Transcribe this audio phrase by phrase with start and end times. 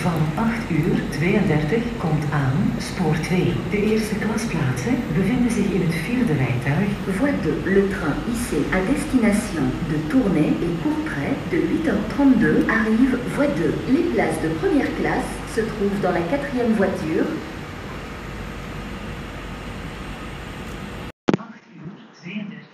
[0.00, 3.52] Van 8 uur 32 komt aan spoor 2.
[3.70, 6.88] De eerste klasplaatsen bevinden zich in het vierde rijtuig.
[7.16, 7.74] Voie 2.
[7.74, 12.44] Le train IC à destination de Tournai et Courtrai de 8h32
[12.78, 13.74] arrive voie 2.
[13.94, 17.26] Les places de première classe se trouvent dans la quatrième voiture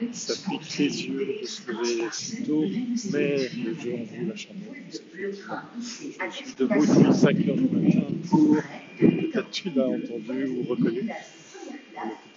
[0.00, 0.84] 8 uur 32 Ça spoor pique 2.
[0.84, 2.64] les yeux de se lever si tôt,
[3.12, 4.34] mais le jeu en vaut la
[6.20, 8.56] à Je suis debout depuis 5 heures du matin pour,
[8.98, 11.10] peut-être tu l'as entendu ou reconnu, le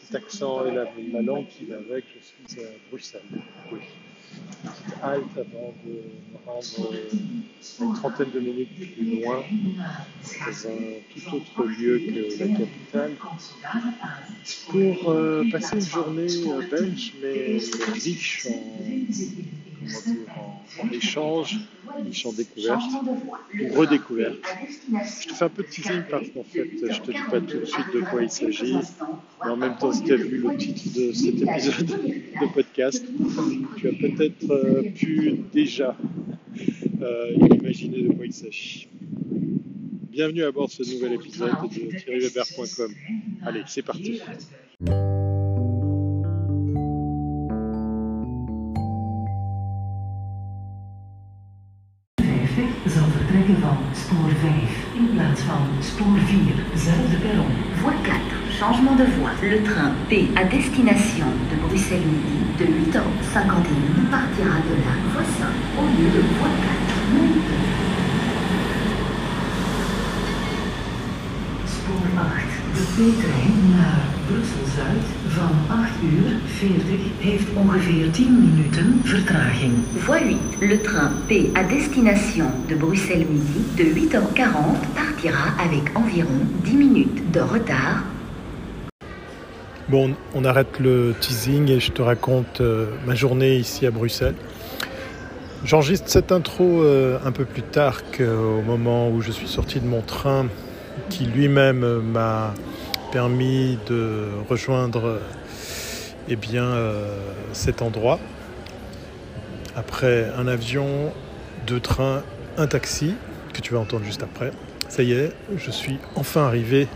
[0.07, 3.21] petit accent et la, la langue qui va avec, je suis à Bruxelles.
[3.71, 3.79] Oui.
[4.61, 5.91] Petite halte avant de
[6.31, 6.93] me rendre
[7.81, 9.43] une trentaine de minutes plus loin,
[10.23, 10.79] dans un
[11.13, 13.11] tout autre lieu que la capitale,
[14.69, 17.57] pour euh, passer une journée euh, belge, mais
[17.93, 18.63] riche en,
[20.81, 21.59] en, échanges,
[22.05, 22.91] riche en découvertes,
[23.59, 24.37] ou redécouvertes.
[25.21, 27.59] Je te fais un peu de teasing parce qu'en fait, je te dis pas tout
[27.59, 28.77] de suite de quoi il s'agit.
[29.43, 33.05] Mais en même temps, si tu as vu le titre de cet épisode de podcast,
[33.77, 35.95] tu as peut-être euh, pu déjà
[37.01, 38.87] euh, imaginer de quoi il s'agit.
[40.11, 42.93] Bienvenue à bord de ce nouvel épisode de thierryweber.com.
[43.45, 44.21] Allez, c'est parti.
[54.01, 57.53] Spoor 5 in plaats van spoor 4, zelfde perron.
[57.81, 58.15] Voie 4.
[58.59, 59.33] Changement de voie.
[59.41, 65.47] Le train P à destination de Bruxelles Midi de 8h51 partira de la voie 5
[65.79, 66.89] au lieu de voie 4.
[67.13, 67.53] Monte.
[71.65, 72.58] Spoor 8.
[72.73, 76.85] De P-trein naar Brussel-Zuid van 8 uur 40
[77.19, 79.73] heeft ongeveer 10 minuten vertraging.
[79.97, 80.37] Voie 8.
[80.59, 87.31] Le train P à destination de Bruxelles Midi de 8h40 partira avec environ 10 minutes
[87.31, 88.03] de retard
[89.87, 94.35] Bon, on arrête le teasing et je te raconte euh, ma journée ici à Bruxelles.
[95.65, 99.87] J'enregistre cette intro euh, un peu plus tard qu'au moment où je suis sorti de
[99.87, 100.45] mon train
[101.09, 102.53] qui lui-même euh, m'a
[103.11, 105.19] permis de rejoindre
[106.27, 107.17] eh bien, euh,
[107.53, 108.19] cet endroit.
[109.75, 111.11] Après un avion,
[111.65, 112.23] deux trains,
[112.57, 113.15] un taxi
[113.53, 114.51] que tu vas entendre juste après.
[114.89, 116.87] Ça y est, je suis enfin arrivé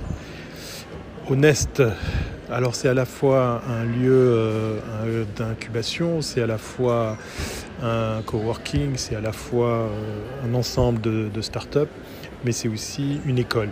[1.29, 1.81] au Nest.
[2.51, 7.17] Alors c'est à la fois un lieu euh, d'incubation, c'est à la fois
[7.81, 9.89] un coworking, c'est à la fois
[10.45, 11.89] un ensemble de, de start-up,
[12.45, 13.69] mais c'est aussi une école.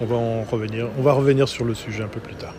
[0.00, 2.54] On va en revenir, on va revenir sur le sujet un peu plus tard.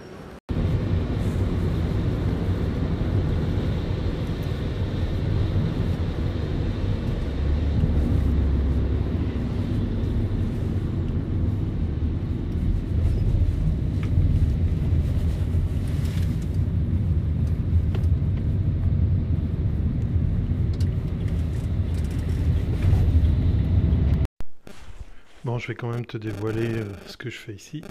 [25.62, 27.84] Je vais quand même te dévoiler euh, ce que je fais ici.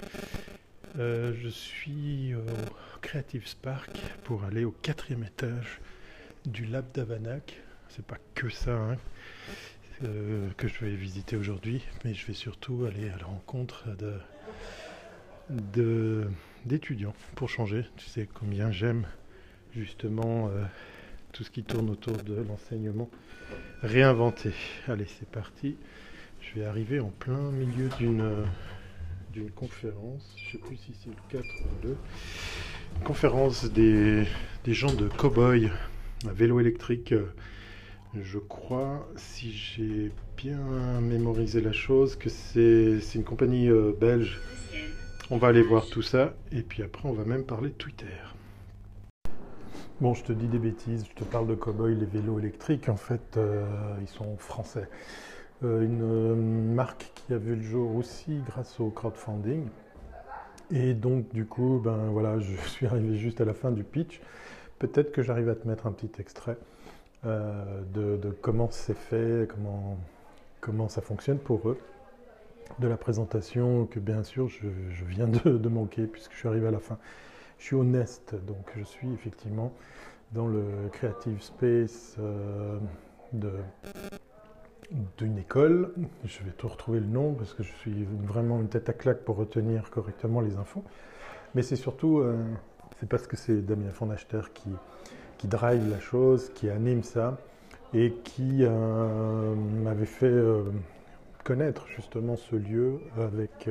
[0.98, 2.42] Euh, je suis au
[3.00, 3.90] Creative Spark
[4.24, 5.80] pour aller au quatrième étage
[6.44, 7.60] du Lab d'Avanac.
[7.88, 8.96] C'est pas que ça hein,
[10.02, 13.84] euh, que je vais visiter aujourd'hui, mais je vais surtout aller à la rencontre
[15.56, 16.26] de
[16.64, 17.84] d'étudiants pour changer.
[17.96, 19.06] Tu sais combien j'aime
[19.74, 20.50] justement
[21.32, 23.10] tout ce qui tourne autour de l'enseignement
[23.82, 24.52] réinventé.
[24.86, 25.76] Allez, c'est parti.
[26.52, 30.34] Je vais arriver en plein milieu d'une euh, conférence.
[30.36, 31.96] Je sais plus si c'est le 4 ou le 2.
[33.04, 34.24] Conférence des,
[34.64, 35.70] des gens de Cowboy,
[36.28, 37.12] à vélo électrique.
[37.12, 37.32] euh,
[38.20, 44.40] Je crois, si j'ai bien mémorisé la chose, que c'est une compagnie euh, belge.
[45.30, 48.06] On va aller voir tout ça et puis après on va même parler de Twitter.
[50.00, 52.88] Bon, je te dis des bêtises, je te parle de Cowboy, les vélos électriques.
[52.88, 53.38] En fait,
[54.00, 54.88] ils sont français.
[55.62, 59.66] Euh, une euh, marque qui a vu le jour aussi grâce au crowdfunding.
[60.70, 64.20] Et donc, du coup, ben voilà, je suis arrivé juste à la fin du pitch.
[64.78, 66.56] Peut-être que j'arrive à te mettre un petit extrait
[67.26, 69.98] euh, de, comment c'est fait, comment,
[70.62, 71.78] comment ça fonctionne pour eux.
[72.78, 74.68] De la présentation que, bien sûr, je,
[75.04, 76.96] viens de, manquer puisque je suis arrivé à la fin.
[77.58, 79.72] Je suis Nest, donc je suis effectivement
[80.32, 82.16] dans le Creative Space
[83.32, 83.52] de
[85.18, 85.92] d'une école.
[86.24, 89.20] Je vais te retrouver le nom parce que je suis vraiment une tête à claque
[89.20, 90.84] pour retenir correctement les infos.
[91.54, 92.36] Mais c'est surtout, euh,
[92.98, 97.38] c'est parce que c'est Damien Fonachter qui, drive la chose, qui anime ça
[97.94, 100.64] et qui euh, m'avait fait euh,
[101.44, 103.68] connaître justement ce lieu avec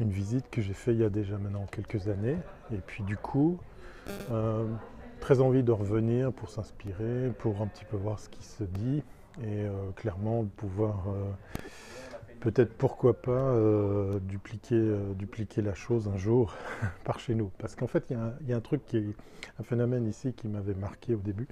[0.00, 2.36] une visite que j'ai fait il y a déjà maintenant quelques années.
[2.72, 3.58] Et puis du coup,
[5.20, 9.04] très envie de revenir pour s'inspirer, pour un petit peu voir ce qui se dit
[9.42, 11.04] et clairement de pouvoir
[12.40, 13.56] peut-être pourquoi pas
[14.20, 16.54] dupliquer, dupliquer la chose un jour
[17.04, 17.50] par chez nous.
[17.58, 19.14] Parce qu'en fait, il y, a un truc qui est
[19.58, 21.48] un phénomène ici qui m'avait marqué au début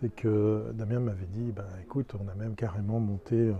[0.00, 3.54] c'est que Damien m'avait dit, bah, écoute, on a même carrément monté euh,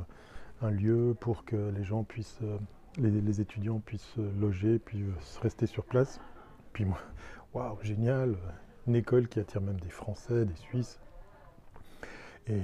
[0.62, 2.56] un lieu pour que les gens puissent, euh,
[2.98, 5.12] les, étudiants puissent loger, puis euh,
[5.43, 6.20] rester sur place.
[6.72, 6.98] Puis moi,
[7.54, 8.36] waouh, génial,
[8.86, 10.98] une école qui attire même des Français, des Suisses,
[12.46, 12.60] et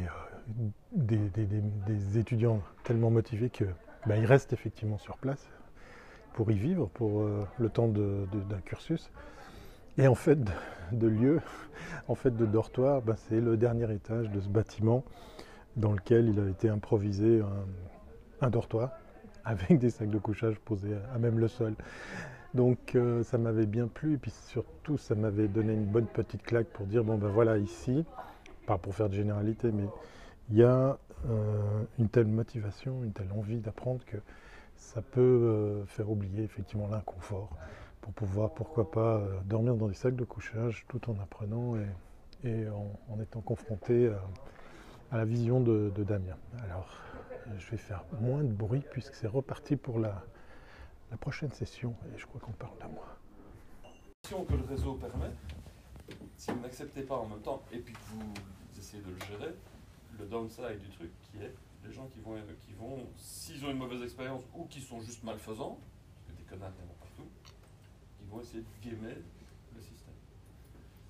[0.92, 3.64] des, étudiants tellement motivés que
[4.06, 5.48] bah, ils restent effectivement sur place
[6.34, 7.26] pour y vivre, pour
[7.58, 9.10] le temps d'un cursus.
[9.98, 10.38] Et en fait,
[10.92, 11.40] de, lieu,
[12.08, 15.04] en fait, de dortoir, ben, c'est le dernier étage de ce bâtiment
[15.76, 17.42] dans lequel il a été improvisé
[18.40, 18.90] un, dortoir
[19.44, 21.74] avec des sacs de couchage posés à, même le sol.
[22.54, 26.42] Donc euh, ça m'avait bien plu et puis surtout ça m'avait donné une bonne petite
[26.42, 28.04] claque pour dire bon ben voilà ici,
[28.66, 29.84] pas pour faire de généralité, mais
[30.50, 30.98] il y a
[31.28, 34.18] euh, une telle motivation, une telle envie d'apprendre que
[34.76, 37.50] ça peut euh, faire oublier effectivement l'inconfort
[38.00, 41.76] pour pouvoir, pourquoi pas, euh, dormir dans des sacs de couchage tout en apprenant
[42.44, 44.08] et, en, étant confronté
[45.10, 46.36] à, la vision de, Damien.
[46.62, 46.88] Alors,
[47.58, 50.22] je vais faire moins de bruit puisque c'est reparti pour la,
[51.20, 54.44] prochaine session et je crois qu'on parle de moi.
[54.44, 55.30] que le réseau permet,
[56.36, 58.32] si vous n'acceptez pas en même temps et puis que vous
[58.78, 59.54] essayez de le gérer,
[60.18, 61.54] le downside du truc qui est
[61.86, 62.36] les gens qui vont,
[62.66, 65.78] qui vont s'ils ont une mauvaise expérience ou qui sont juste malfaisants,
[66.14, 67.28] parce que des connards, il y en a partout,
[68.22, 69.16] ils vont essayer de gamer
[69.74, 70.14] le système.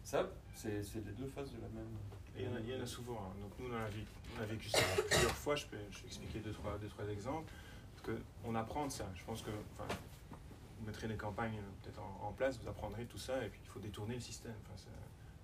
[0.04, 1.88] Ça, c'est les deux faces de la même.
[2.36, 3.18] il, y en a, souvent.
[3.18, 3.40] Hein.
[3.40, 4.06] Donc nous, on a, vécu,
[4.38, 5.56] on a vécu ça plusieurs fois.
[5.56, 7.50] Je peux, je peux expliquer deux trois, deux, trois exemples.
[7.94, 9.06] Parce qu'on apprend de ça.
[9.14, 13.44] Je pense que vous mettrez des campagnes euh, peut-être en, place, vous apprendrez tout ça,
[13.44, 14.54] et puis il faut détourner le système.
[14.72, 14.90] Enfin,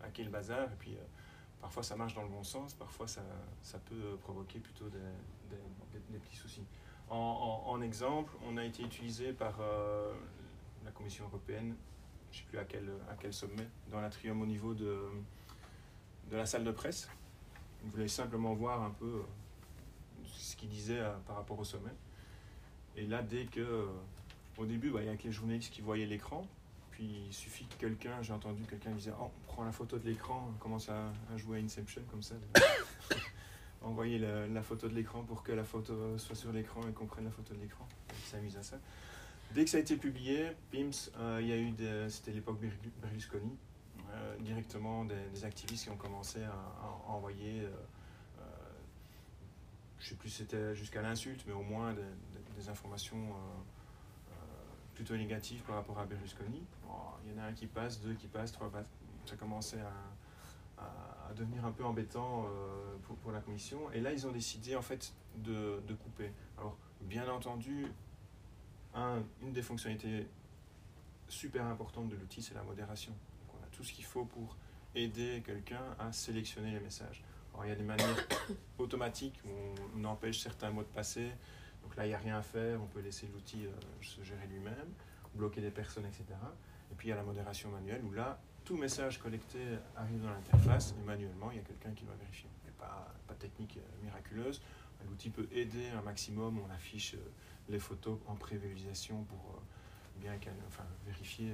[0.07, 1.05] hacker le bazar, et puis euh,
[1.63, 3.23] parfois ça marche dans le bon sens, parfois ça,
[3.87, 4.99] peut provoquer plutôt des,
[6.11, 6.67] des, petits soucis.
[7.09, 10.13] En, en, exemple, on a été utilisé par euh,
[10.85, 11.77] la Commission européenne,
[12.33, 14.99] je ne sais plus à quel, sommet, dans l'atrium au niveau de,
[16.33, 17.09] la salle de presse.
[17.85, 21.93] Ils voulaient simplement voir un peu euh, ce qu'il disait euh, par rapport au sommet.
[22.97, 23.89] Et là, dès que,
[24.59, 26.45] au début, bah, il y a que les journalistes qui voyaient l'écran,
[26.93, 30.07] puis il suffit que quelqu'un, j'ai entendu quelqu'un disait Oh, on prend la photo de
[30.07, 32.37] l'écran, commence à, jouer à Inception comme ça.
[33.83, 37.25] Envoyer la, photo de l'écran pour que la photo soit sur l'écran et qu'on prenne
[37.25, 37.89] la photo de l'écran.
[38.11, 38.79] Ils s'amusent à ça.
[39.53, 41.75] Dès que ça a été publié, PIMS, euh, il y a eu,
[42.09, 42.59] c'était l'époque
[43.03, 43.57] Berlusconi,
[44.11, 48.45] euh, directement des, activistes qui ont commencé à, envoyer, euh,
[49.99, 53.35] je ne sais plus si c'était jusqu'à l'insulte, mais au moins des, informations
[54.95, 56.63] plutôt négatives par rapport à Berlusconi.
[57.25, 58.91] Il y en a un qui passe, deux qui passent, trois passent.
[59.27, 62.47] Ça commençait à, à, devenir un peu embêtant
[63.05, 63.91] pour, pour, la commission.
[63.93, 66.31] Et là, ils ont décidé en fait de, de couper.
[66.59, 67.87] Alors, bien entendu,
[68.95, 70.27] une des fonctionnalités
[71.29, 73.13] super importantes de l'outil, c'est la modération.
[73.55, 74.57] on a tout ce qu'il faut pour
[74.95, 77.23] aider quelqu'un à sélectionner les messages.
[77.53, 78.17] Alors, il y a des manières
[78.79, 81.31] automatiques où on empêche certains mots de passer.
[81.93, 84.47] Donc là, il n'y a rien à faire, on peut laisser l'outil euh, se gérer
[84.47, 84.89] lui-même,
[85.35, 86.25] bloquer des personnes, etc.
[86.91, 89.59] Et puis il y a la modération manuelle où là, tout message collecté
[89.95, 92.49] arrive dans l'interface et manuellement, il y a quelqu'un qui va vérifier.
[92.63, 94.63] Il n'y a pas, pas de technique euh, miraculeuse.
[95.07, 97.31] L'outil peut aider un maximum, on affiche euh,
[97.69, 99.61] les photos en prévisualisation pour
[100.19, 100.33] bien
[101.05, 101.49] vérifier,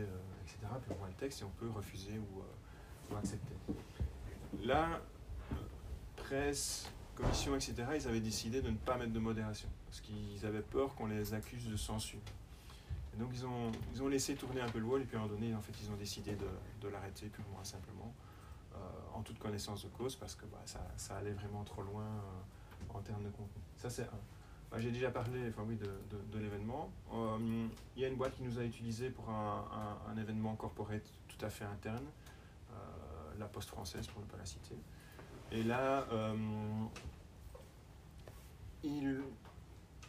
[0.45, 0.59] etc.
[0.83, 3.55] Puis on voit le texte et on peut refuser ou, euh, accepter.
[4.63, 5.01] Là,
[6.15, 10.63] presse, commission, etc., ils avaient décidé de ne pas mettre de modération parce qu'ils avaient
[10.63, 12.21] peur qu'on les accuse de censure.
[13.15, 15.21] Et donc ils ont, ils ont laissé tourner un peu le wall et puis à
[15.21, 16.47] un moment donné, en fait, ils ont décidé de,
[16.81, 18.13] de l'arrêter ou moins simplement,
[19.13, 22.07] en toute connaissance de cause parce que bah, ça, ça, allait vraiment trop loin
[22.95, 23.61] en termes de contenu.
[23.77, 24.21] Ça, c'est un.
[24.71, 25.91] Bah, j'ai déjà parlé enfin, oui, de,
[26.31, 26.91] de, l'événement.
[27.13, 27.67] Euh,
[27.97, 29.65] il y a une boîte qui nous a utilisé pour un,
[30.11, 32.05] un, événement corporate tout à fait interne,
[32.73, 32.75] euh,
[33.39, 34.77] la Poste française pour ne pas la citer.
[35.53, 36.35] Et là, euh,
[38.83, 39.23] il,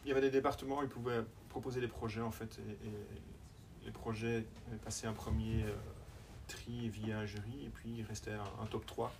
[0.04, 2.90] il, y avait des départements, ils pouvaient proposer des projets en fait, et,
[3.84, 4.44] les projets
[4.84, 5.64] passaient un premier
[6.46, 9.10] tri via un jury, et puis il restait un, top 3.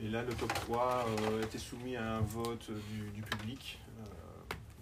[0.00, 1.04] Et là, le top 3
[1.42, 2.70] était soumis à un vote
[3.12, 3.80] du, public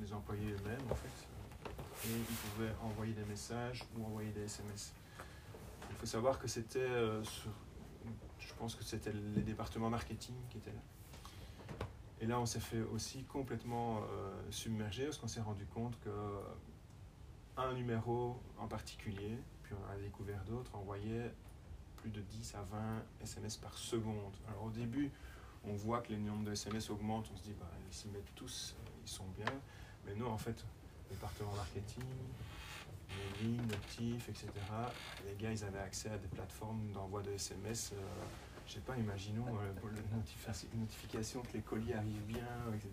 [0.00, 2.08] les employés eux-mêmes en fait.
[2.08, 4.92] Et ils pouvaient envoyer des messages ou envoyer des SMS.
[5.90, 7.22] Il faut savoir que c'était, euh,
[8.38, 10.82] je pense que c'était les départements marketing qui étaient là.
[12.24, 16.08] Et là, on s'est fait aussi complètement euh, submerger parce qu'on s'est rendu compte que
[17.58, 21.34] un numéro en particulier, puis on a découvert d'autres, envoyait
[21.96, 22.78] plus de 10 à 20
[23.22, 24.32] SMS par seconde.
[24.48, 25.10] Alors au début,
[25.66, 28.34] on voit que les nombres de SMS augmentent, on se dit, bah, ils s'y mettent
[28.34, 29.52] tous, euh, ils sont bien.
[30.06, 30.64] Mais nous, en fait,
[31.10, 32.04] département marketing,
[33.42, 34.48] lignes, notifs, etc.,
[35.26, 37.92] les gars, ils avaient accès à des plateformes d'envoi de SMS.
[37.92, 37.98] euh,
[38.66, 42.88] je sais pas, imaginons euh, pour la notifi- notification que les colis arrivent bien, etc.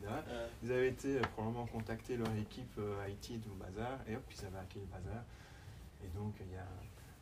[0.63, 4.45] Ils avaient été euh, probablement contacter leur équipe euh, IT du bazar et hop, ils
[4.45, 5.23] avaient hacké le bazar.
[6.03, 6.65] Et donc, il y a.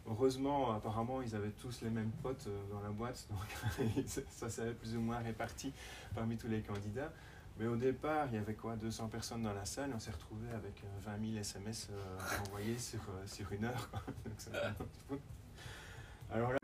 [0.08, 3.46] Heureusement, apparemment, ils avaient tous les mêmes potes euh, dans la boîte, donc
[4.30, 5.72] ça s'est plus ou moins réparti
[6.16, 7.12] parmi tous les candidats.
[7.60, 10.48] Mais au départ, il y avait quoi 200 personnes dans la salle, on s'est retrouvé
[10.52, 10.88] avec euh,
[11.20, 11.90] 20 000 SMS
[12.48, 13.90] envoyés sur, euh, sur une heure.
[13.92, 14.02] quoi.
[15.10, 15.20] Donc.
[16.32, 16.59] Alors là,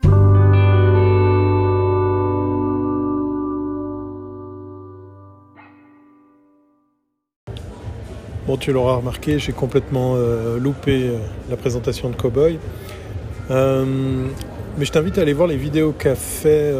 [8.46, 11.16] Bon, tu l'auras remarqué, j'ai complètement euh, loupé euh,
[11.50, 12.60] la présentation de Cowboy.
[13.50, 13.84] Euh,
[14.78, 16.72] mais je t'invite à aller voir les vidéos qu'a fait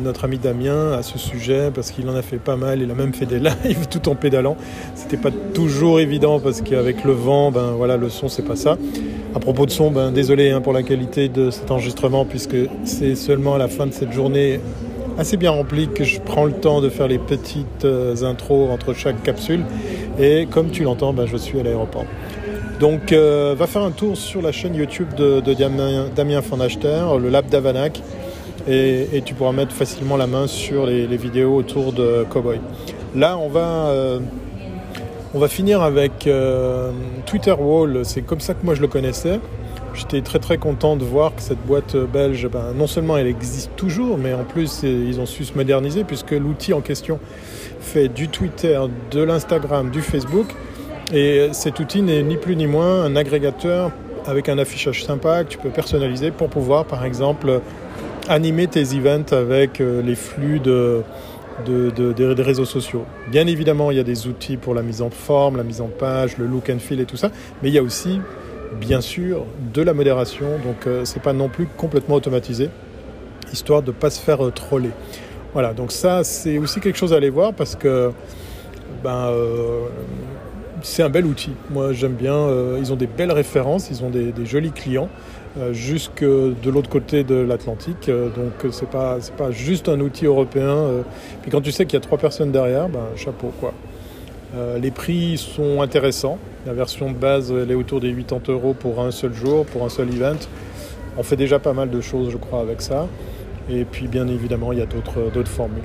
[0.00, 2.80] notre ami Damien à ce sujet, parce qu'il en a fait pas mal.
[2.80, 4.56] Il a même fait des lives tout en pédalant.
[4.94, 8.78] C'était pas toujours évident parce qu'avec le vent, ben voilà, le son c'est pas ça.
[9.34, 13.16] À propos de son, ben désolé hein, pour la qualité de cet enregistrement, puisque c'est
[13.16, 14.60] seulement à la fin de cette journée
[15.18, 17.84] assez bien remplie que je prends le temps de faire les petites
[18.22, 19.64] intros entre chaque capsule.
[20.20, 22.04] Et comme tu l'entends, ben, je suis à l'aéroport.
[22.78, 26.42] Donc, euh, va faire un tour sur la chaîne YouTube de, Damien, Damien
[27.18, 28.02] le Lab d'Avanac,
[28.68, 32.60] et, tu pourras mettre facilement la main sur les, vidéos autour de Cowboy.
[33.14, 34.18] Là, on va, euh,
[35.32, 36.90] on va finir avec euh,
[37.24, 38.00] Twitter Wall.
[38.04, 39.40] C'est comme ça que moi je le connaissais.
[39.94, 43.70] J'étais très très content de voir que cette boîte belge, ben, non seulement elle existe
[43.74, 47.18] toujours, mais en plus ils ont su se moderniser puisque l'outil en question
[47.96, 48.80] du Twitter,
[49.10, 50.46] de l'Instagram, du Facebook.
[51.12, 53.90] Et cet outil n'est ni plus ni moins un agrégateur
[54.26, 57.60] avec un affichage sympa que tu peux personnaliser pour pouvoir, par exemple,
[58.28, 61.02] animer tes events avec euh, les flux de,
[61.66, 63.04] de- de- des des réseaux sociaux.
[63.30, 65.88] Bien évidemment, il y a des outils pour la mise en forme, la mise en
[65.88, 67.30] page, le look and feel et tout ça,
[67.62, 68.20] mais il y a aussi,
[68.80, 70.46] bien sûr, de la modération.
[70.64, 72.68] Donc, euh, c'est pas non plus complètement automatisé,
[73.52, 74.90] histoire de ne pas se faire euh, troller.
[75.52, 78.12] Voilà, donc ça, c'est aussi quelque chose à aller voir parce que
[79.02, 79.86] ben, euh,
[80.82, 81.52] c'est un bel outil.
[81.70, 82.34] Moi, j'aime bien.
[82.34, 85.08] euh, ils ont des belles références, ils ont des, jolis clients
[85.58, 88.08] euh, jusque de l'autre côté de l'Atlantique.
[88.08, 90.86] Donc, c'est pas pas juste un outil européen.
[91.42, 93.72] Puis quand tu sais qu'il y a trois personnes derrière, ben chapeau quoi.
[94.80, 96.38] Les prix sont intéressants.
[96.66, 99.84] La version de base, elle est autour des 80 euros pour un seul jour, pour
[99.84, 100.38] un seul event.
[101.18, 103.06] On fait déjà pas mal de choses, je crois, avec ça.
[103.72, 105.82] Et puis, bien évidemment, il y a d'autres d'autres formules.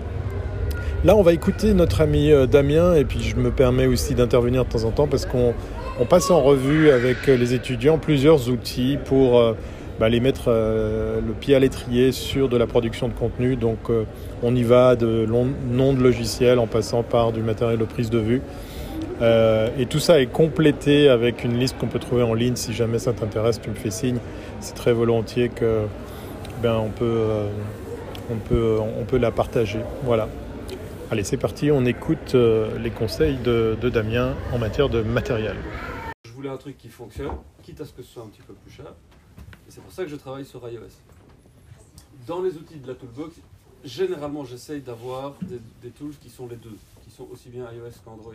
[1.04, 4.66] Là, on va écouter notre ami euh, Damien, et puis je me permets aussi d'intervenir
[4.66, 5.54] de temps en temps parce qu'on
[6.00, 9.54] on passe en revue avec euh, les étudiants plusieurs outils pour euh,
[10.00, 13.56] bah, les mettre euh, le pied à l'étrier sur de la production de contenu.
[13.56, 14.04] Donc, euh,
[14.42, 18.10] on y va de long- nom de logiciel en passant par du matériel de prise
[18.10, 18.42] de vue.
[19.22, 22.56] Euh, et tout ça est complété avec une liste qu'on peut trouver en ligne.
[22.56, 24.18] Si jamais ça t'intéresse, tu me fais signe.
[24.60, 25.82] C'est très volontiers que
[26.66, 27.52] ben, on, peut, euh,
[28.32, 29.82] on, peut, on peut la partager.
[30.02, 30.28] Voilà.
[31.12, 35.56] Allez, c'est parti, on écoute euh, les conseils de, Damien en matière de matériel.
[36.26, 37.30] Je voulais un truc qui fonctionne,
[37.62, 38.88] quitte à ce que ce soit un petit peu plus cher.
[39.68, 40.90] Et c'est pour ça que je travaille sur iOS.
[42.26, 43.36] Dans les outils de la Toolbox,
[43.84, 48.34] généralement j'essaye d'avoir des, tools qui sont les deux, qui sont aussi bien iOS qu'Android.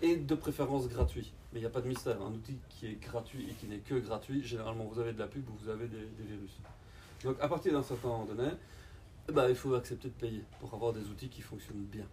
[0.00, 1.30] Et de préférence gratuits.
[1.52, 2.16] Mais il n'y a pas de mystère.
[2.22, 5.26] Un outil qui est gratuit et qui n'est que gratuit, généralement vous avez de la
[5.26, 6.56] pub ou vous avez des virus.
[7.24, 8.50] Donc à partir d'un certain moment donné,
[9.28, 12.06] ben, il faut accepter de payer pour avoir des outils qui fonctionnent bien.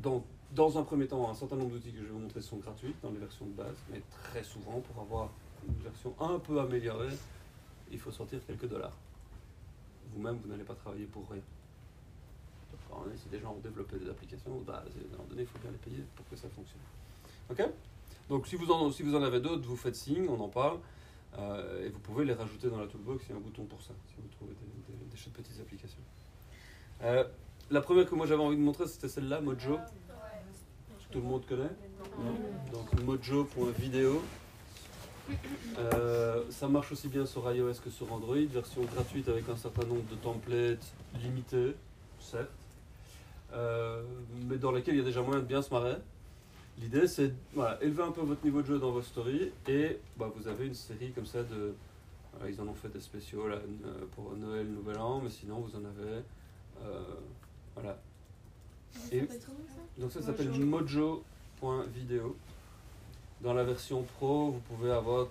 [0.00, 2.58] Donc, dans un premier temps, un certain nombre d'outils que je vais vous montrer sont
[2.58, 5.30] gratuits dans les versions de base, mais très souvent, pour avoir
[5.66, 7.16] une version un peu améliorée,
[7.90, 8.96] il faut sortir quelques dollars.
[10.12, 11.42] Vous-même, vous n'allez pas travailler pour rien.
[13.16, 15.70] Si des gens ont développé des applications, bah, à un moment donné, il faut bien
[15.70, 16.80] les payer pour que ça fonctionne.
[17.50, 17.62] Ok?
[18.28, 20.78] Donc, si vous, en, si vous en avez d'autres, vous faites signe, on en parle.
[21.38, 23.82] Euh, et vous pouvez les rajouter dans la toolbox, il y a un bouton pour
[23.82, 26.00] ça, si vous trouvez des, des- des chouettes petites applications.
[27.02, 27.24] Euh,
[27.70, 29.78] la première que moi j'avais envie de montrer, c'était celle-là, Mojo.
[31.10, 31.70] Tout le monde connaît
[32.18, 32.34] Non
[32.72, 34.22] Donc mojo.video.
[35.78, 39.84] Euh, ça marche aussi bien sur iOS que sur Android, version gratuite avec un certain
[39.86, 41.74] nombre de templates limités,
[42.20, 42.48] certes,
[43.52, 44.02] euh,
[44.48, 45.96] mais dans lesquels il y a déjà moyen de bien se marrer.
[46.78, 50.30] L'idée, c'est voilà, élever un peu votre niveau de jeu dans vos stories et bah,
[50.34, 51.74] vous avez une série comme ça de.
[52.34, 55.60] voilà, ils en ont fait des spéciaux là, euh, pour Noël, Nouvel An, mais sinon
[55.60, 56.22] vous en avez.
[56.82, 57.02] euh,
[57.74, 57.98] voilà.
[59.12, 59.26] Et
[59.98, 62.36] donc ça s'appelle mojo.video.
[63.42, 65.26] Dans la version pro, vous pouvez avoir,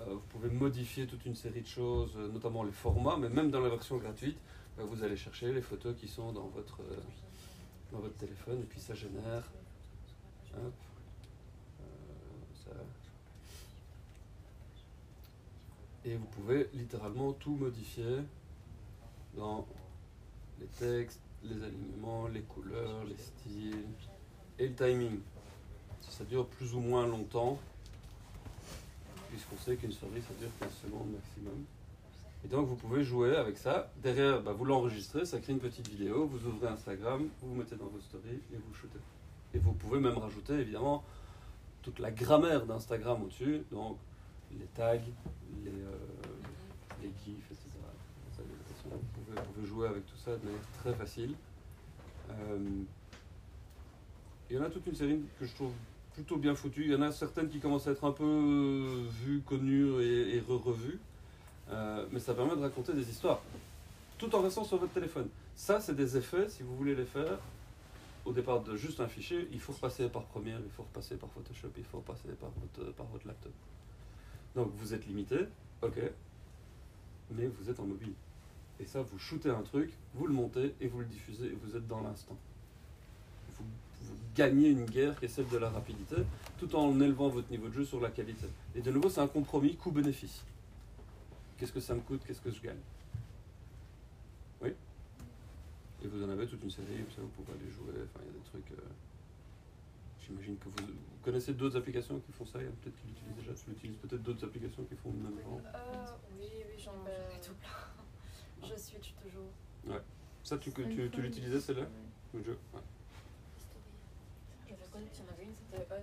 [0.00, 3.50] euh, vous pouvez modifier toute une série de choses, euh, notamment les formats, mais même
[3.50, 4.36] dans la version gratuite,
[4.78, 6.96] euh, vous allez chercher les photos qui sont dans votre, euh,
[7.92, 9.44] dans votre téléphone et puis ça génère.
[10.58, 10.70] Euh.
[16.06, 18.18] Et vous pouvez littéralement tout modifier
[19.34, 19.66] dans
[20.60, 23.86] les textes, les alignements, les couleurs, les styles
[24.58, 25.20] et le timing.
[26.02, 27.58] Ça dure plus ou moins longtemps,
[29.30, 31.64] puisqu'on sait qu'une story ça dure 15 secondes maximum.
[32.44, 33.90] Et donc vous pouvez jouer avec ça.
[34.02, 37.76] Derrière, bah, vous l'enregistrez, ça crée une petite vidéo, vous ouvrez Instagram, vous vous mettez
[37.76, 39.00] dans vos stories et vous shootez.
[39.54, 41.04] Et vous pouvez même rajouter évidemment
[41.82, 43.98] toute la grammaire d'Instagram au-dessus, donc
[44.58, 44.94] les tags,
[45.64, 47.70] les, euh, gifs, etc.
[48.90, 51.34] Vous pouvez, jouer avec tout ça de manière très facile.
[52.30, 52.58] Euh,
[54.50, 55.72] il y en a toute une série que je trouve
[56.14, 56.84] plutôt bien foutue.
[56.84, 60.40] Il y en a certaines qui commencent à être un peu euh, vues, connues et,
[60.40, 60.98] re-revues.
[62.12, 63.40] Mais ça permet de raconter des histoires
[64.18, 65.28] tout en restant sur votre téléphone.
[65.56, 67.38] Ça, c'est des effets, si vous voulez les faire,
[68.24, 71.30] au départ de juste un fichier, il faut repasser par Premiere, il faut repasser par
[71.30, 73.52] Photoshop, il faut repasser par votre, par votre laptop.
[74.54, 75.40] Donc vous êtes limité,
[75.82, 76.00] ok,
[77.32, 78.12] mais vous êtes en mobile.
[78.80, 81.76] Et ça, vous shootez un truc, vous le montez et vous le diffusez et vous
[81.76, 82.36] êtes dans l'instant.
[83.56, 83.64] Vous,
[84.02, 86.16] vous gagnez une guerre qui est celle de la rapidité,
[86.58, 88.46] tout en élevant votre niveau de jeu sur la qualité.
[88.74, 90.44] Et de nouveau, c'est un compromis coût-bénéfice.
[91.56, 92.22] Qu'est-ce que ça me coûte?
[92.26, 92.80] Qu'est-ce que je gagne
[94.60, 94.74] Oui
[96.04, 97.94] Et vous en avez toute une série, ça vous pouvez aller jouer.
[98.04, 98.70] Enfin, il y a des trucs.
[98.72, 98.82] euh,
[100.26, 102.58] J'imagine que vous, vous connaissez d'autres applications qui font ça.
[102.60, 103.52] Il y a peut-être qui l'utilisent déjà.
[103.54, 105.60] Tu utilises peut-être d'autres applications qui font le même genre.
[105.74, 106.06] Euh,
[106.38, 107.70] oui, oui, j'en ai tout plein.
[108.68, 109.50] Je switch toujours.
[110.42, 111.86] Ça, tu, tu, tu l'utilisais celle-là?
[112.34, 112.80] Le jeu Ouais.
[114.68, 115.94] J'avais connu qu'il y en avait une, c'était On.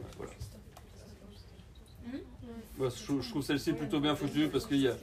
[0.00, 0.32] Ouais, voilà.
[2.78, 4.96] Moi, je, trouve- je trouve celle-ci plutôt bien foutue parce qu'il y a,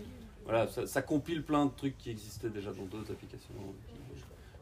[0.47, 3.53] voilà, ça, ça compile plein de trucs qui existaient déjà dans d'autres applications.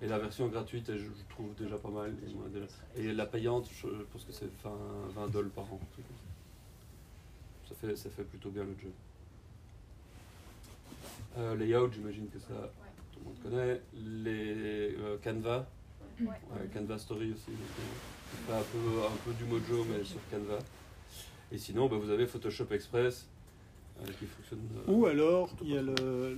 [0.01, 2.11] Et la version gratuite, je, je trouve déjà pas mal.
[2.97, 4.71] Et, la payante, je pense que c'est 20,
[5.15, 5.79] 20 dollars par an.
[7.69, 7.75] ça.
[7.75, 8.91] Fait, ça fait plutôt bien le jeu.
[11.37, 12.71] Euh, layout, j'imagine que ça,
[13.13, 13.81] tout le monde connaît.
[13.93, 15.67] Les euh, Canva,
[16.19, 16.27] Ouais.
[16.27, 17.51] Ouais, Canva Story aussi.
[17.51, 20.57] donc, un peu, un peu du Mojo, mais sur Canva.
[21.51, 23.27] Et sinon, bah, vous avez Photoshop Express
[24.19, 24.59] qui fonctionne.
[24.87, 25.81] Ou alors, il y a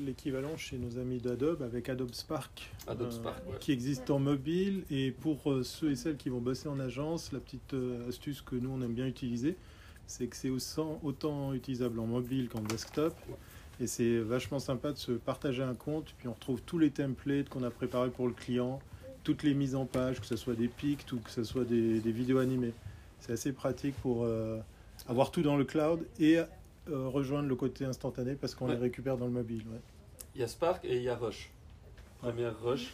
[0.06, 3.58] l'équivalent chez nos amis d'Adobe avec Adobe Spark, Adobe euh, Spark, ouais.
[3.60, 4.84] qui existe en mobile.
[4.90, 8.42] Et pour euh, ceux et celles qui vont bosser en agence, la petite euh, astuce
[8.42, 9.56] que nous, on aime bien utiliser,
[10.06, 13.16] c'est que c'est autant, autant utilisable en mobile qu'en desktop.
[13.80, 17.50] Et c'est vachement sympa de se partager un compte, puis on retrouve tous les templates
[17.50, 18.80] qu'on a préparés pour le client,
[19.24, 22.00] toutes les mises en page, que ce soit des pics ou que ce soit des,
[22.00, 22.74] des vidéos animées.
[23.20, 24.58] C'est assez pratique pour euh,
[25.08, 26.38] avoir tout dans le cloud et
[26.90, 28.74] euh, rejoindre le côté instantané parce qu'on Ouais.
[28.76, 29.64] les récupère dans le mobile.
[29.68, 29.80] ouais.
[30.36, 31.50] Il y a Spark et il y a Rush.
[32.20, 32.94] Première Rush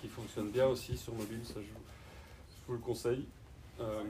[0.00, 3.26] qui fonctionne bien aussi sur mobile, ça je, je vous le conseille.
[3.80, 4.02] Euh,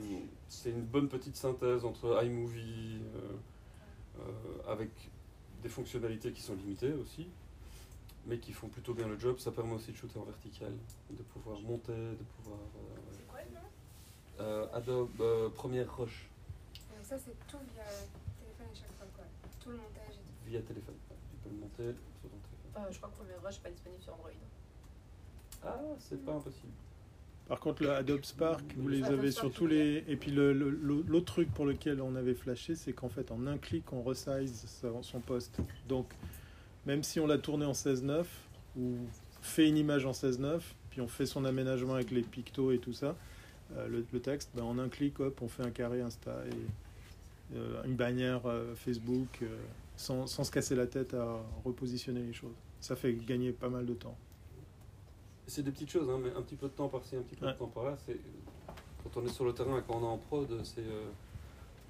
[0.47, 4.89] c'est une bonne petite synthèse entre iMovie euh, euh, avec
[5.63, 7.27] des fonctionnalités qui sont limitées aussi,
[8.27, 9.39] mais qui font plutôt bien le job.
[9.39, 10.71] Ça permet aussi de shooter en vertical,
[11.09, 12.59] de pouvoir monter, de pouvoir.
[12.59, 13.61] euh, C'est quoi le nom?
[14.41, 16.27] euh, Adobe euh, Premiere Rush
[16.73, 17.83] Donc ça c'est tout via
[18.39, 19.25] téléphone à chaque fois quoi.
[19.65, 20.47] Tout le montage et tout.
[20.49, 20.95] via téléphone.
[21.09, 22.71] Ouais, Tu peux le monter sur ton téléphone.
[22.75, 24.29] Enfin, je crois que Premiere Rush n'est pas disponible sur Android.
[25.63, 26.71] Ah, c'est pas impossible.
[27.47, 30.03] Par contre, le Adobe Spark, vous les avez sur tous les.
[30.07, 33.31] Et puis le- le- le- l'autre truc pour lequel on avait flashé, c'est qu'en fait,
[33.31, 34.65] en un clic, on resize
[35.01, 35.59] son poste.
[35.87, 36.07] Donc,
[36.85, 38.25] même si on l'a tourné en 16.9
[38.77, 38.95] ou
[39.41, 42.93] fait une image en 16.9, puis on fait son aménagement avec les pictos et tout
[42.93, 43.15] ça,
[43.75, 46.49] euh, le, le texte, ben, en un clic, hop, on fait un carré Insta et
[46.53, 46.55] euh,
[47.53, 49.57] une bannière euh, Facebook, euh,
[49.95, 52.55] sans, sans se casser la tête à repositionner les choses.
[52.81, 54.17] Ça fait gagner pas mal de temps.
[55.47, 57.45] C'est des petites choses, hein, mais un petit peu de temps par-ci, un petit peu
[57.45, 57.53] Ouais.
[57.53, 57.97] de temps par-là.
[58.05, 58.17] C'est
[59.03, 61.05] quand on est sur le terrain et quand on est en prod, c'est euh,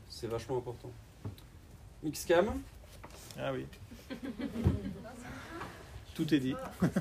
[0.10, 0.91] c'est vachement important.
[2.04, 2.62] Mixcam,
[3.39, 3.65] Ah oui.
[6.13, 6.54] Tout est dit.
[6.84, 6.91] ok,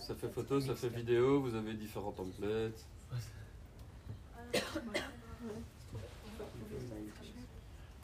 [0.00, 1.40] ça fait photo, ça fait vidéo.
[1.40, 2.84] Vous avez différents templates.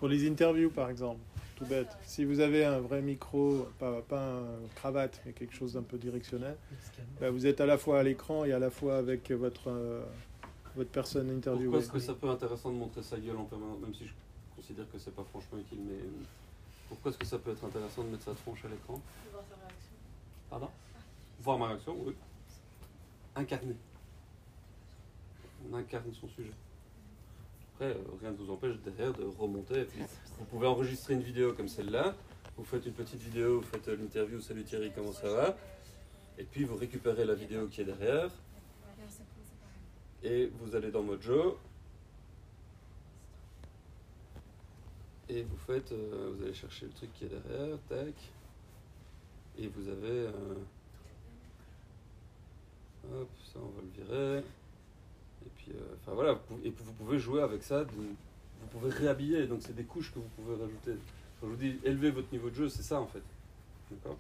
[0.01, 1.21] Pour les interviews, par exemple,
[1.57, 1.95] tout bête.
[2.05, 5.99] Si vous avez un vrai micro, pas, pas un cravate, mais quelque chose d'un peu
[5.99, 6.57] directionnel,
[7.21, 10.03] bah, vous êtes à la fois à l'écran et à la fois avec votre, euh,
[10.75, 11.79] votre personne Pourquoi interviewée.
[11.79, 14.13] est-ce que ça peut être intéressant de montrer sa gueule en permanence, même si je
[14.57, 16.25] considère que c'est pas franchement utile, mais euh,
[16.89, 18.99] pourquoi est-ce que ça peut être intéressant de mettre sa tronche à l'écran?
[19.31, 19.93] Voir sa réaction.
[20.49, 20.69] Pardon?
[21.43, 22.15] Voir ma réaction, oui.
[23.37, 23.77] Incarner.
[25.71, 26.53] On incarne son sujet.
[27.83, 29.87] Euh, rien ne vous empêche derrière de remonter.
[30.39, 32.15] vous pouvez enregistrer une vidéo comme celle-là.
[32.57, 35.57] Vous faites une petite vidéo, vous faites l'interview, salut Thierry, comment ça va?
[36.37, 38.31] Et puis vous récupérez la vidéo qui est derrière.
[40.23, 41.59] Et vous allez dans Mojo.
[45.31, 48.15] Et vous faites, euh, vous allez chercher le truc qui est derrière, tac.
[49.57, 50.55] Et vous avez, euh,
[53.15, 54.45] hop, ça on va le virer.
[55.75, 57.85] Euh, enfin voilà, vous pouvez- et vous pouvez jouer avec ça.
[57.85, 60.93] de- vous pouvez réhabiller, donc c'est des couches que vous pouvez rajouter.
[61.41, 63.23] Quand je vous dis élever votre niveau de jeu, c'est ça en fait.
[63.91, 64.19] D'accord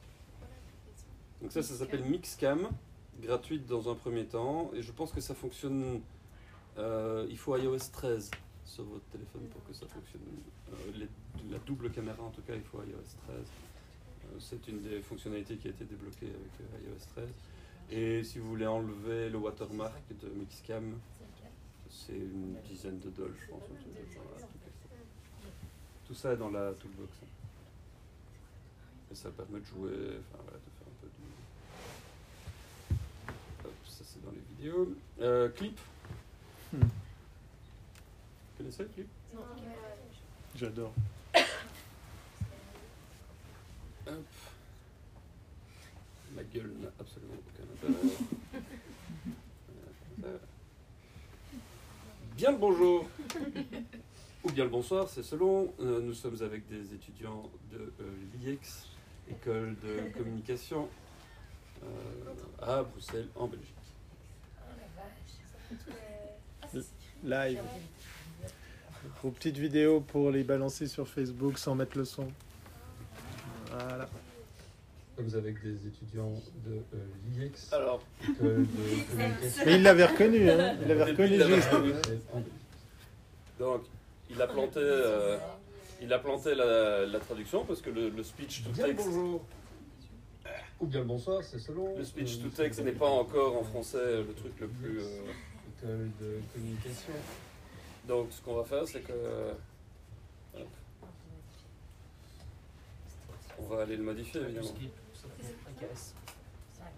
[1.42, 2.68] Donc ça, ça s'appelle Mixcam,
[3.22, 6.00] gratuite dans un premier temps, et je pense que ça fonctionne.
[6.78, 8.30] euh, il faut iOS 13
[8.64, 10.22] sur votre téléphone pour que ça fonctionne.
[10.72, 13.36] Euh, les- la double caméra, en tout cas, il faut iOS 13.
[13.36, 17.28] Euh, c'est une des fonctionnalités qui a été débloquée avec iOS 13.
[17.90, 20.94] Et si vous voulez enlever le watermark de Mixcam,
[21.90, 23.62] c'est une dizaine de dollars, je pense.
[26.06, 27.18] Tout ça est dans la toolbox.
[27.22, 27.26] hein.
[29.12, 31.12] Et ça permet de jouer, enfin voilà, de faire un peu de.
[33.68, 34.94] Hop, ça c'est dans les vidéos.
[35.20, 35.78] Euh, clip.
[36.72, 36.78] Hmm.
[36.82, 36.88] Vous
[38.58, 39.08] connaissez le clip?
[40.56, 40.92] J'adore.
[44.06, 44.24] Hop.
[46.36, 48.16] Ma gueule n'a absolument aucun intérêt.
[52.40, 53.06] Bien le bonjour
[54.44, 55.74] ou bien le bonsoir, c'est selon.
[55.78, 58.86] Euh, nous sommes avec des étudiants de euh, l'IEX,
[59.28, 60.88] école de communication,
[61.82, 63.74] euh, à Bruxelles, en Belgique.
[67.22, 67.60] Live.
[69.22, 72.26] Vos petites vidéos pour les balancer sur Facebook sans mettre le son.
[73.70, 74.08] Voilà.
[75.28, 76.32] Sommes avec des étudiants
[76.66, 76.98] de euh,
[77.38, 78.32] l'IEX, Alors, de
[79.10, 79.62] communication.
[79.66, 80.76] mais il l'avait reconnu, hein.
[80.80, 81.68] Il l'avait reconnu juste.
[83.58, 83.82] Donc,
[84.30, 85.36] il a planté, euh,
[86.00, 89.06] il a planté la, la traduction parce que le, le speech to text.
[90.80, 91.98] Ou bien le bonsoir, c'est selon.
[91.98, 94.98] Le speech to text n'est pas encore en français le truc le plus.
[95.00, 95.20] euh,
[95.82, 97.12] école de communication.
[98.08, 99.12] Donc, ce qu'on va faire, c'est que.
[100.54, 100.66] hop.
[103.58, 104.68] On va aller le modifier évidemment.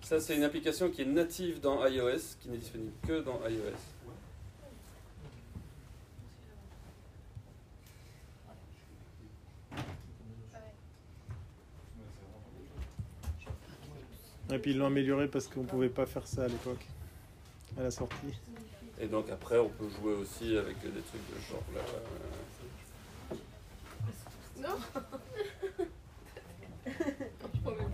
[0.03, 3.77] Ça, c'est une application qui est native dans iOS, qui n'est disponible que dans iOS.
[14.53, 16.85] Et puis ils l'ont amélioré parce qu'on pouvait pas faire ça à l'époque,
[17.79, 18.35] à la sortie.
[19.01, 21.81] Et donc après, on peut jouer aussi avec des trucs de genre là.
[23.33, 24.79] euh, Non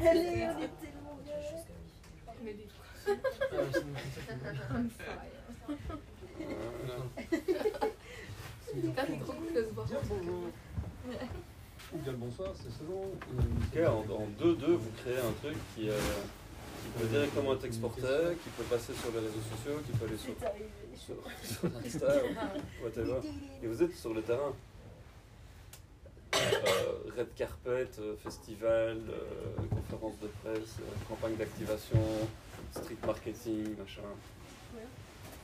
[0.01, 1.65] Elle est, elle est tellement belle.
[2.43, 2.67] Mais des
[12.07, 13.13] le bonsoir, c'est selon.
[13.89, 15.89] En 2-2, vous créez un truc qui,
[16.99, 18.03] peut directement être exporté,
[18.43, 20.35] qui peut passer sur les réseaux sociaux, qui peut aller sur,
[21.45, 23.21] sur, Insta ou whatever.
[23.63, 24.53] Et vous êtes sur le terrain.
[27.17, 31.99] Red carpet, euh, festival, euh, conférence de presse, euh, campagne d'activation,
[32.73, 34.03] street marketing, machin.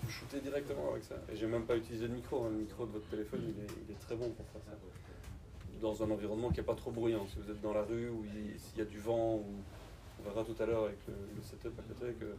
[0.03, 1.15] Vous shootez directement avec ça.
[1.33, 2.45] Et j'ai même pas utilisé le micro.
[2.45, 2.51] hein.
[2.51, 4.73] Le micro de votre téléphone, il est, il est très bon pour faire ça.
[5.81, 7.27] Dans un environnement qui n'est pas trop bruyant.
[7.29, 9.45] Si vous êtes dans la rue ou il- s'il y a du vent, ou
[10.21, 12.35] on verra tout à l'heure avec le, le setup à côté que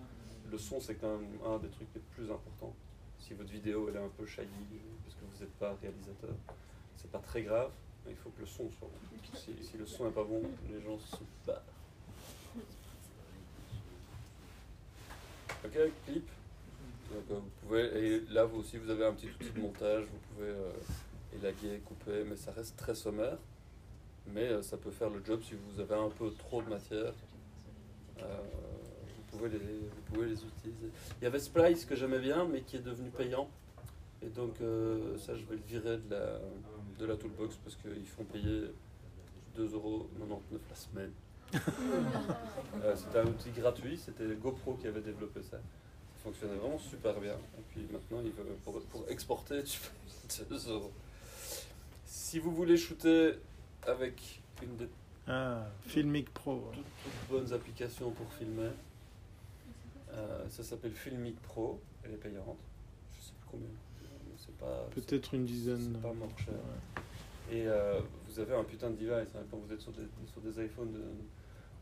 [0.51, 2.73] le son c'est quand même un des trucs les plus importants.
[3.19, 4.49] Si votre vidéo elle est un peu shaggy
[5.03, 6.35] parce que vous n'êtes pas réalisateur,
[6.95, 7.71] c'est pas très grave,
[8.05, 9.37] mais il faut que le son soit bon.
[9.37, 11.61] Si, si le son n'est pas bon, les gens se barrent.
[15.65, 16.29] Ok, clip.
[17.11, 20.03] Donc, euh, vous pouvez, et là vous aussi vous avez un petit outil de montage,
[20.03, 20.71] vous pouvez euh,
[21.39, 23.37] élaguer, couper, mais ça reste très sommaire.
[24.27, 27.13] Mais euh, ça peut faire le job si vous avez un peu trop de matière.
[28.17, 30.89] Vous, pouvez les, vous pouvez les utiliser.
[31.19, 33.49] Il y avait Splice que j'aimais bien, mais qui est devenu payant.
[34.21, 34.55] Et donc
[35.17, 36.39] ça, je vais le virer de la,
[36.99, 38.71] de la toolbox parce qu'ils font payer
[39.57, 39.69] 2,99€
[40.69, 41.11] la semaine.
[41.53, 45.57] Euh, c'était un outil gratuit, c'était GoPro qui avait développé ça.
[45.57, 47.33] Ça fonctionnait vraiment super bien.
[47.33, 50.91] Et puis maintenant, il veut- pour, pour exporter, tu payes 2 euros.
[52.05, 53.33] Si vous voulez shooter
[53.87, 54.87] avec une des
[55.27, 56.69] Ah, Filmic Pro.
[56.73, 58.69] toutes, toutes bonnes applications pour filmer,
[60.13, 62.57] euh, ça s'appelle Filmic Pro, elle est payante.
[63.17, 63.69] Je sais plus combien.
[64.95, 65.91] Peut-être une dizaine.
[65.95, 66.53] C'est pas mort cher.
[66.53, 67.55] Ouais.
[67.57, 67.99] Et euh,
[68.35, 70.91] vous avez un putain de device hein, quand vous êtes sur des, sur des iPhones
[70.91, 71.01] de,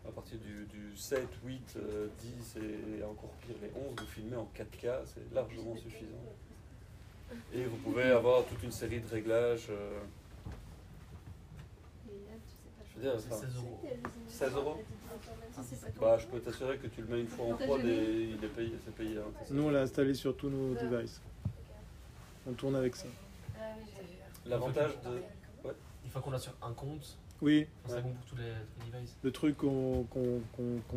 [0.08, 4.38] à partir du, du 7, 8, euh, 10 et encore pire les 11, vous filmez
[4.38, 6.12] en 4K, c'est largement suffisant.
[7.56, 9.68] Et vous pouvez avoir toute une série de réglages.
[9.72, 10.00] euh,
[12.96, 13.80] je veux dire, C'est enfin, 16 euros.
[14.28, 14.78] 16 euros
[16.00, 18.48] bah, je peux t'assurer que tu le mets une fois en prod et il est
[18.50, 19.18] payé, c'est payé.
[19.18, 19.32] hein.
[19.50, 21.20] Nous, on l'a installé sur tous nos devices.
[22.48, 23.08] On tourne avec ça.
[24.46, 25.22] L'avantage de.
[26.14, 28.02] Fois qu'on l'a sur un compte, Oui, c'est Ouais.
[28.04, 28.44] bon pour tous les,
[28.80, 29.18] tous les devices.
[29.22, 30.06] le truc qu'on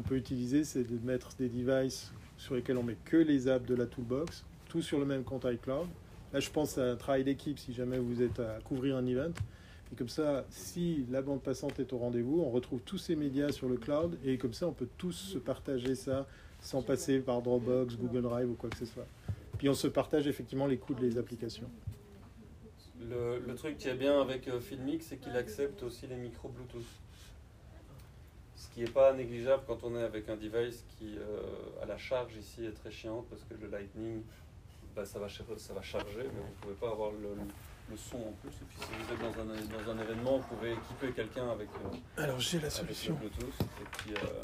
[0.06, 3.74] peut utiliser, c'est de mettre des devices sur lesquels on met que les apps de
[3.74, 5.88] la toolbox, tout sur le même compte iCloud.
[6.32, 9.32] Là, je pense à un travail d'équipe si jamais vous êtes à couvrir un event.
[9.92, 13.50] Et comme ça, si la bande passante est au rendez-vous, on retrouve tous ces médias
[13.52, 16.26] sur le cloud et comme ça, on peut tous se partager ça
[16.60, 19.06] sans passer par Dropbox, Google Drive ou quoi que ce soit.
[19.58, 21.70] Puis on se partage effectivement les coûts de les applications.
[23.08, 26.48] Le, le truc qui est bien avec euh, Filmic, c'est qu'il accepte aussi les micros
[26.48, 26.82] Bluetooth.
[28.56, 31.96] Ce qui n'est pas négligeable quand on est avec un device qui, euh, à la
[31.98, 34.22] charge ici, est très chiante parce que le Lightning,
[34.94, 37.28] bah, ça, va, char- ça va charger, mais vous ne pouvez pas avoir le,
[37.90, 38.50] le son en plus.
[38.50, 41.68] Et puis si vous êtes dans un, dans un événement, vous pouvez équiper quelqu'un avec,
[41.68, 43.14] euh, Alors j'ai la avec le solution.
[43.14, 43.60] Bluetooth.
[43.60, 44.40] Et puis, euh,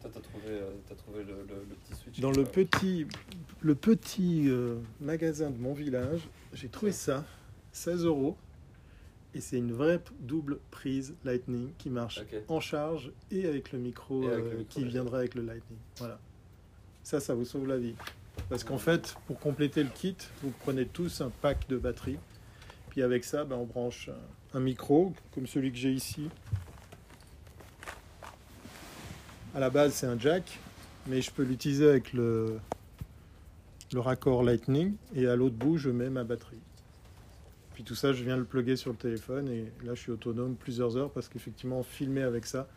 [0.00, 2.18] toi, tu as trouvé, euh, t'as trouvé le, le- le petit switch.
[2.20, 3.06] Dans le petit,
[3.60, 6.22] le petit euh, magasin de mon village,
[6.54, 7.24] j'ai trouvé ça,
[7.72, 8.36] 16 euros.
[9.34, 14.24] Et c'est une vraie double prise Lightning qui marche en charge et avec le micro,
[14.24, 15.78] Et avec le euh, micro, qui viendra avec le Lightning.
[15.96, 16.18] Voilà.
[17.02, 17.94] Ça, ça vous sauve la vie.
[18.50, 22.18] Parce qu'en fait, pour compléter le kit, vous prenez tous un pack de batterie.
[22.90, 26.28] Puis avec ça, ben, on branche un, un micro, comme celui que j'ai ici.
[29.54, 30.58] À la base, c'est un jack,
[31.06, 32.58] mais je peux l'utiliser avec le,
[33.92, 34.94] le raccord Lightning.
[35.14, 36.60] Et à l'autre bout, je mets ma batterie.
[37.84, 39.48] Tout ça, je viens le plugger sur le téléphone.
[39.48, 42.68] Et là, je suis autonome plusieurs heures parce qu'effectivement, filmer avec ça,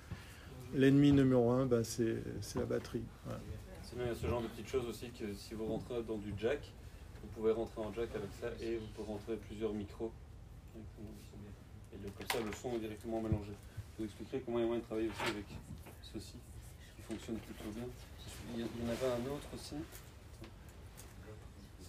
[0.74, 2.22] l'ennemi numéro un, ben, c'est
[2.56, 3.04] la batterie.
[3.84, 6.18] Sinon, il y a ce genre de petites choses aussi que si vous rentrez dans
[6.18, 6.72] du jack,
[7.22, 10.12] vous pouvez rentrer en jack avec ça et vous pouvez rentrer plusieurs micros.
[10.76, 13.52] Et comme ça, le son est directement mélangé.
[13.94, 15.46] Je vous expliquerai comment il y a moyen de travailler aussi avec
[16.02, 16.38] ceci,
[16.96, 17.86] qui fonctionne plutôt bien.
[18.56, 19.76] Il y en avait un autre aussi.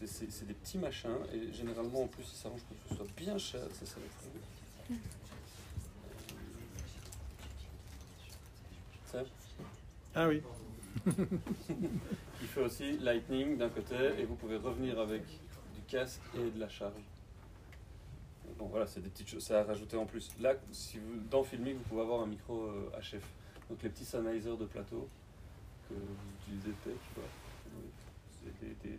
[0.04, 3.38] C'est- des petits machins et généralement en plus ils s'arrangent pour que ce soit bien
[3.38, 3.60] cher.
[3.72, 5.00] Ça, ça va être-
[9.06, 9.22] Ça,
[10.14, 10.42] Ah oui.
[12.42, 16.58] Il fait aussi Lightning d'un côté et vous pouvez revenir avec du casque et de
[16.60, 17.00] la charge.
[18.58, 20.30] Bon voilà, c'est des petites choses, ça à rajouter en plus.
[20.40, 23.22] Là, si vous, dans Filmic, vous pouvez avoir un micro euh, HF.
[23.68, 25.08] Donc les petits Sennheiser de plateau
[25.88, 26.98] que vous utilisez peut-être,
[28.82, 28.98] des- des-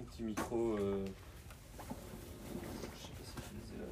[0.00, 0.76] petits micros.
[0.78, 1.04] euh,
[1.78, 3.88] je sais pas si je les ai là.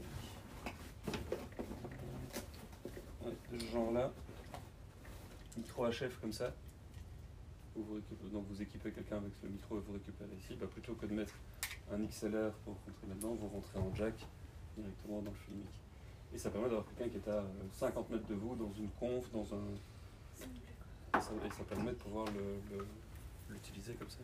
[3.24, 4.12] Ouais, de ce genre-là.
[5.56, 6.52] Micro HF comme ça
[7.74, 10.92] vous récupérez- donc vous équipez quelqu'un avec le micro et vous récupérez ici, bah, plutôt
[10.94, 11.32] que de mettre
[11.90, 14.14] un XLR pour rentrer là-dedans, vous rentrez en jack
[14.76, 15.68] directement dans le filmic.
[16.34, 18.90] Et ça permet d'avoir quelqu'un qui est à euh, 50 mètres de vous, dans une
[19.00, 19.64] conf, dans un...
[21.18, 22.26] Et ça, et ça permet de pouvoir
[23.48, 24.18] l'utiliser comme ça.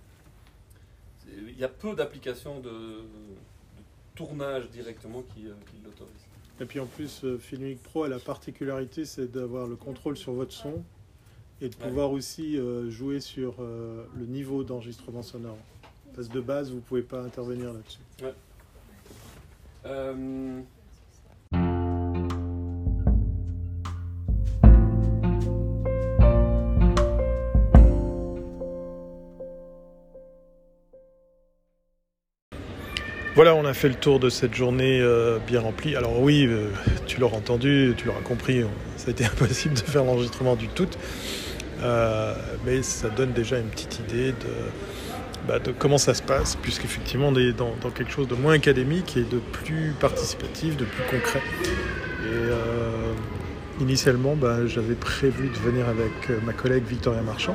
[1.26, 3.02] Il y a peu d'applications de, de
[4.14, 6.12] tournage directement qui, euh, qui l'autorisent.
[6.60, 10.32] Et puis en plus, euh, Filmic Pro a la particularité, c'est d'avoir le contrôle sur
[10.32, 10.82] votre son
[11.60, 11.88] et de Ouais.
[11.88, 15.58] pouvoir aussi euh, jouer sur le niveau d'enregistrement sonore.
[16.14, 17.98] Parce que de base, vous pouvez pas intervenir là-dessus.
[19.86, 20.60] Euh,
[33.38, 35.94] Voilà, on a fait le tour de cette journée euh, bien remplie.
[35.94, 36.70] Alors oui, euh,
[37.06, 38.64] tu l'auras entendu, tu l'auras compris,
[38.96, 40.88] ça a été impossible de faire l'enregistrement du tout.
[41.80, 42.34] Euh,
[42.66, 47.36] mais ça donne déjà une petite idée de, bah, comment ça se passe, puisqu'effectivement on
[47.36, 51.42] est dans, quelque chose de moins académique et de plus participatif, de plus concret.
[52.24, 57.54] Et initialement, bah, j'avais prévu de venir avec ma collègue Victoria Marchand.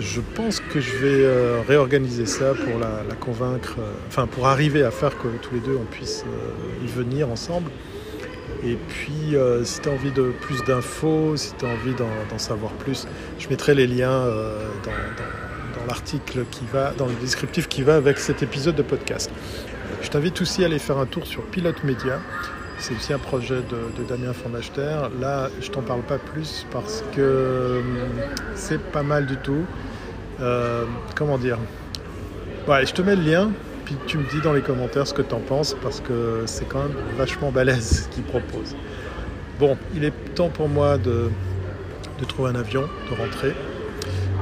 [0.00, 4.82] Je pense que je vais euh, réorganiser ça pour la, convaincre, euh, enfin pour arriver
[4.82, 7.70] à faire que tous les deux on puisse euh, y venir ensemble.
[8.64, 12.72] Et puis si tu as envie de plus d'infos, si tu as envie d'en savoir
[12.72, 13.06] plus,
[13.38, 14.24] je mettrai les liens
[14.84, 18.82] dans, dans- dans l'article qui va, dans le descriptif qui va avec cet épisode de
[18.82, 19.30] podcast.
[20.00, 22.20] Je t'invite aussi à aller faire un tour sur Pilote Média.
[22.78, 25.08] C'est aussi un projet de, Damien Fondachter.
[25.20, 27.96] Là, je t'en parle pas plus parce que hum,
[28.54, 29.64] c'est pas mal du tout.
[30.40, 30.84] Euh,
[31.14, 31.58] comment dire?
[32.66, 33.50] Ouais, je te mets le lien,
[33.84, 36.66] puis tu me dis dans les commentaires ce que tu en penses parce que c'est
[36.66, 38.74] quand même vachement balèze ce qu'il propose.
[39.58, 41.30] Bon, il est temps pour moi de
[42.18, 43.54] de trouver un avion, de rentrer.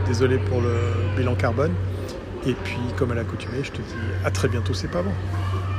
[0.06, 0.76] Désolé pour le
[1.16, 1.72] bilan carbone.
[2.46, 5.12] Et puis, comme à l'accoutumée, je te dis à très bientôt, c'est pas bon.